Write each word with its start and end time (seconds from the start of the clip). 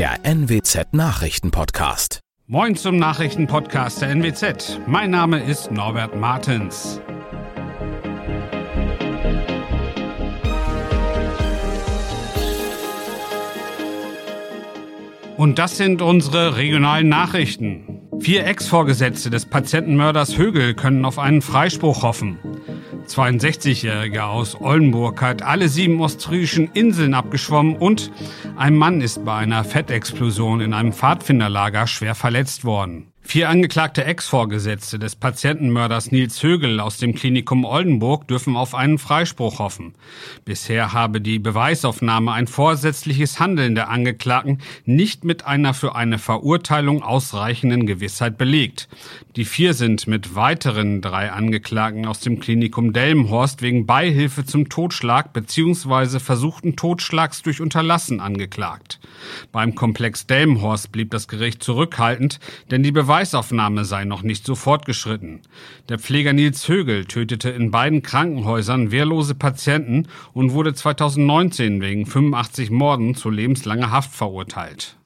der 0.00 0.24
NWZ 0.24 0.94
Nachrichtenpodcast. 0.94 2.20
Moin 2.46 2.74
zum 2.74 2.96
Nachrichtenpodcast 2.96 4.00
der 4.00 4.08
NWZ. 4.08 4.80
Mein 4.86 5.10
Name 5.10 5.44
ist 5.44 5.70
Norbert 5.70 6.16
Martens. 6.16 7.02
Und 15.36 15.58
das 15.58 15.76
sind 15.76 16.00
unsere 16.00 16.56
regionalen 16.56 17.10
Nachrichten. 17.10 18.00
Vier 18.20 18.46
Ex-Vorgesetzte 18.46 19.28
des 19.28 19.44
Patientenmörders 19.44 20.38
Högel 20.38 20.72
können 20.72 21.04
auf 21.04 21.18
einen 21.18 21.42
Freispruch 21.42 22.02
hoffen. 22.02 22.38
62-Jähriger 23.10 24.28
aus 24.28 24.60
Oldenburg 24.60 25.20
hat 25.20 25.42
alle 25.42 25.68
sieben 25.68 26.00
ostfriesischen 26.00 26.70
Inseln 26.72 27.14
abgeschwommen 27.14 27.76
und 27.76 28.12
ein 28.56 28.76
Mann 28.76 29.00
ist 29.00 29.24
bei 29.24 29.36
einer 29.36 29.64
Fettexplosion 29.64 30.60
in 30.60 30.72
einem 30.72 30.92
Pfadfinderlager 30.92 31.86
schwer 31.86 32.14
verletzt 32.14 32.64
worden. 32.64 33.09
Vier 33.30 33.48
angeklagte 33.48 34.04
Ex-Vorgesetzte 34.04 34.98
des 34.98 35.14
Patientenmörders 35.14 36.10
Nils 36.10 36.42
Högel 36.42 36.80
aus 36.80 36.96
dem 36.96 37.14
Klinikum 37.14 37.64
Oldenburg 37.64 38.26
dürfen 38.26 38.56
auf 38.56 38.74
einen 38.74 38.98
Freispruch 38.98 39.60
hoffen. 39.60 39.94
Bisher 40.44 40.92
habe 40.92 41.20
die 41.20 41.38
Beweisaufnahme 41.38 42.32
ein 42.32 42.48
vorsätzliches 42.48 43.38
Handeln 43.38 43.76
der 43.76 43.88
Angeklagten 43.88 44.58
nicht 44.84 45.22
mit 45.22 45.46
einer 45.46 45.74
für 45.74 45.94
eine 45.94 46.18
Verurteilung 46.18 47.04
ausreichenden 47.04 47.86
Gewissheit 47.86 48.36
belegt. 48.36 48.88
Die 49.36 49.44
vier 49.44 49.74
sind 49.74 50.08
mit 50.08 50.34
weiteren 50.34 51.00
drei 51.00 51.30
Angeklagten 51.30 52.06
aus 52.06 52.18
dem 52.18 52.40
Klinikum 52.40 52.92
Delmenhorst 52.92 53.62
wegen 53.62 53.86
Beihilfe 53.86 54.44
zum 54.44 54.68
Totschlag 54.68 55.32
bzw. 55.32 56.18
versuchten 56.18 56.74
Totschlags 56.74 57.42
durch 57.42 57.60
Unterlassen 57.60 58.18
angeklagt. 58.18 58.98
Beim 59.52 59.76
Komplex 59.76 60.26
Delmenhorst 60.26 60.90
blieb 60.90 61.12
das 61.12 61.28
Gericht 61.28 61.62
zurückhaltend, 61.62 62.40
denn 62.72 62.82
die 62.82 62.90
Beweis 62.90 63.19
Beweisaufnahme 63.20 63.84
sei 63.84 64.06
noch 64.06 64.22
nicht 64.22 64.46
so 64.46 64.54
fortgeschritten. 64.54 65.42
Der 65.90 65.98
Pfleger 65.98 66.32
Nils 66.32 66.66
Högel 66.68 67.04
tötete 67.04 67.50
in 67.50 67.70
beiden 67.70 68.00
Krankenhäusern 68.00 68.92
wehrlose 68.92 69.34
Patienten 69.34 70.08
und 70.32 70.54
wurde 70.54 70.72
2019 70.72 71.82
wegen 71.82 72.06
85 72.06 72.70
Morden 72.70 73.14
zu 73.14 73.28
lebenslanger 73.28 73.90
Haft 73.90 74.14
verurteilt. 74.14 74.96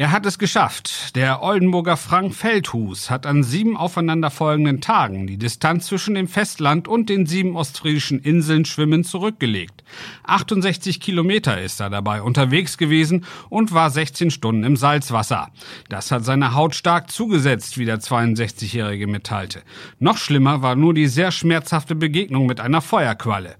Er 0.00 0.12
hat 0.12 0.26
es 0.26 0.38
geschafft. 0.38 1.16
Der 1.16 1.42
Oldenburger 1.42 1.96
Frank 1.96 2.32
Feldhus 2.32 3.10
hat 3.10 3.26
an 3.26 3.42
sieben 3.42 3.76
aufeinanderfolgenden 3.76 4.80
Tagen 4.80 5.26
die 5.26 5.38
Distanz 5.38 5.88
zwischen 5.88 6.14
dem 6.14 6.28
Festland 6.28 6.86
und 6.86 7.08
den 7.08 7.26
sieben 7.26 7.56
ostfriesischen 7.56 8.20
Inseln 8.20 8.64
schwimmen 8.64 9.02
zurückgelegt. 9.02 9.82
68 10.22 11.00
Kilometer 11.00 11.60
ist 11.60 11.80
er 11.80 11.90
dabei 11.90 12.22
unterwegs 12.22 12.78
gewesen 12.78 13.24
und 13.48 13.72
war 13.72 13.90
16 13.90 14.30
Stunden 14.30 14.62
im 14.62 14.76
Salzwasser. 14.76 15.48
Das 15.88 16.12
hat 16.12 16.24
seine 16.24 16.54
Haut 16.54 16.76
stark 16.76 17.10
zugesetzt, 17.10 17.76
wie 17.76 17.84
der 17.84 17.98
62-Jährige 17.98 19.08
mitteilte. 19.08 19.62
Noch 19.98 20.18
schlimmer 20.18 20.62
war 20.62 20.76
nur 20.76 20.94
die 20.94 21.08
sehr 21.08 21.32
schmerzhafte 21.32 21.96
Begegnung 21.96 22.46
mit 22.46 22.60
einer 22.60 22.82
Feuerqualle. 22.82 23.56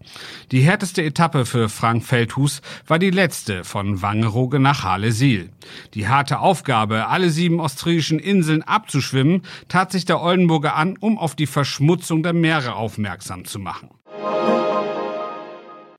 Die 0.53 0.61
härteste 0.61 1.03
Etappe 1.03 1.47
für 1.47 1.69
Frank 1.69 2.05
Feldhus 2.05 2.63
war 2.87 3.01
die 3.01 3.11
letzte 3.11 3.65
von 3.65 4.03
Wangerooge 4.03 4.61
nach 4.61 4.85
Harlesiel. 4.85 5.51
Die 5.95 6.07
harte 6.29 6.41
Aufgabe, 6.41 7.07
alle 7.07 7.31
sieben 7.31 7.59
ostfriesischen 7.59 8.19
Inseln 8.19 8.63
abzuschwimmen, 8.63 9.43
tat 9.69 9.93
sich 9.93 10.05
der 10.05 10.21
Oldenburger 10.21 10.77
an, 10.77 10.99
um 11.01 11.17
auf 11.17 11.35
die 11.35 11.47
Verschmutzung 11.47 12.23
der 12.23 12.35
Meere 12.35 12.75
aufmerksam 12.75 13.47
zu 13.47 13.59
machen. 13.59 13.89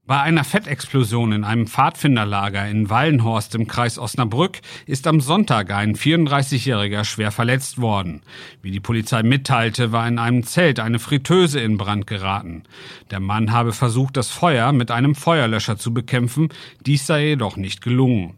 Bei 0.10 0.22
einer 0.22 0.44
Fettexplosion 0.44 1.34
in 1.34 1.44
einem 1.44 1.68
Pfadfinderlager 1.68 2.68
in 2.68 2.90
Wallenhorst 2.90 3.54
im 3.54 3.68
Kreis 3.68 4.00
Osnabrück 4.00 4.58
ist 4.88 5.06
am 5.06 5.22
Sonntag 5.22 5.70
ein 5.70 5.96
34-Jähriger 5.96 7.04
schwer 7.04 7.32
verletzt 7.32 7.80
worden. 7.80 8.24
Wie 8.64 8.72
die 8.72 8.80
Polizei 8.80 9.22
mitteilte, 9.22 9.92
war 9.92 10.08
in 10.08 10.18
einem 10.18 10.42
Zelt 10.48 10.80
eine 10.80 10.98
Fritteuse 10.98 11.60
in 11.60 11.78
Brand 11.78 12.08
geraten. 12.08 12.64
Der 13.12 13.20
Mann 13.20 13.52
habe 13.52 13.72
versucht, 13.72 14.18
das 14.18 14.30
Feuer 14.30 14.72
mit 14.72 14.90
einem 14.90 15.14
Feuerlöscher 15.14 15.78
zu 15.78 15.94
bekämpfen, 15.94 16.50
dies 16.88 17.06
sei 17.06 17.28
jedoch 17.28 17.56
nicht 17.56 17.84
gelungen. 17.84 18.34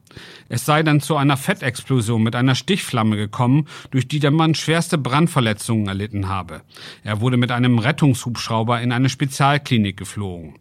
Es 0.49 0.65
sei 0.65 0.83
dann 0.83 0.99
zu 0.99 1.15
einer 1.15 1.37
Fettexplosion 1.37 2.21
mit 2.21 2.35
einer 2.35 2.55
Stichflamme 2.55 3.15
gekommen, 3.15 3.67
durch 3.91 4.09
die 4.09 4.19
der 4.19 4.31
Mann 4.31 4.55
schwerste 4.55 4.97
Brandverletzungen 4.97 5.87
erlitten 5.87 6.27
habe. 6.27 6.63
Er 7.03 7.21
wurde 7.21 7.37
mit 7.37 7.51
einem 7.51 7.79
Rettungshubschrauber 7.79 8.81
in 8.81 8.91
eine 8.91 9.07
Spezialklinik 9.07 9.95
geflogen. 9.95 10.55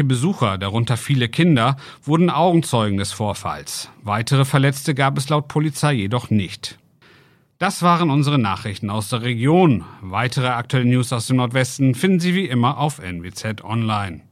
Zahlreiche 0.00 0.04
Besucher, 0.04 0.56
darunter 0.58 0.96
viele 0.96 1.28
Kinder, 1.28 1.76
wurden 2.02 2.30
Augenzeugen 2.30 2.96
des 2.96 3.12
Vorfalls. 3.12 3.90
Weitere 4.02 4.46
Verletzte 4.46 4.94
gab 4.94 5.18
es 5.18 5.28
laut 5.28 5.48
Polizei 5.48 5.92
jedoch 5.92 6.30
nicht. 6.30 6.78
Das 7.58 7.82
waren 7.82 8.08
unsere 8.08 8.38
Nachrichten 8.38 8.88
aus 8.88 9.10
der 9.10 9.20
Region. 9.20 9.84
Weitere 10.00 10.48
aktuelle 10.48 10.86
News 10.86 11.12
aus 11.12 11.26
dem 11.26 11.36
Nordwesten 11.36 11.94
finden 11.94 12.18
Sie 12.18 12.34
wie 12.34 12.46
immer 12.46 12.78
auf 12.78 12.98
NWZ 12.98 13.62
Online. 13.62 14.22